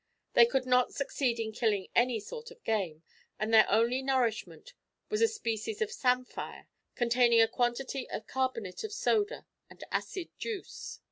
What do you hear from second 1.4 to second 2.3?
killing any